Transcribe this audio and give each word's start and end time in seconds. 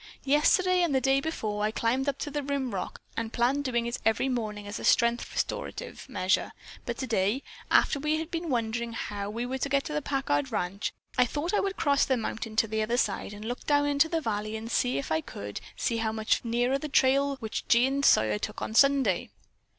Yesterday 0.25 0.81
and 0.81 0.95
the 0.95 0.99
day 0.99 1.21
before 1.21 1.63
I 1.63 1.69
climbed 1.69 2.09
up 2.09 2.17
to 2.17 2.31
the 2.31 2.41
rim 2.41 2.73
rock 2.73 2.99
and 3.15 3.31
planned 3.31 3.65
doing 3.65 3.85
it 3.85 3.99
every 4.03 4.29
morning 4.29 4.65
as 4.65 4.79
a 4.79 4.83
strength 4.83 5.31
restorative 5.31 6.09
measure, 6.09 6.53
but 6.87 6.97
today, 6.97 7.43
after 7.69 7.99
we 7.99 8.17
had 8.17 8.31
been 8.31 8.49
wondering 8.49 8.93
how 8.93 9.29
we 9.29 9.45
were 9.45 9.59
to 9.59 9.69
get 9.69 9.83
to 9.83 9.93
the 9.93 10.01
Packard 10.01 10.51
ranch, 10.51 10.91
I 11.19 11.27
thought 11.27 11.53
I 11.53 11.59
would 11.59 11.77
cross 11.77 12.03
the 12.03 12.17
mountain 12.17 12.55
to 12.55 12.67
the 12.67 12.81
other 12.81 12.97
side 12.97 13.31
and 13.31 13.45
look 13.45 13.63
down 13.67 13.85
into 13.85 14.09
the 14.09 14.21
valley, 14.21 14.55
and 14.55 14.71
see 14.71 14.97
if 14.97 15.11
I 15.11 15.21
could, 15.21 15.61
how 15.99 16.11
much 16.11 16.43
nearer 16.43 16.71
was 16.71 16.79
the 16.79 16.89
trail 16.89 17.35
which 17.35 17.67
Jean 17.67 18.01
Sawyer 18.01 18.39
took 18.39 18.59
on 18.63 18.73
Sunday. 18.73 19.29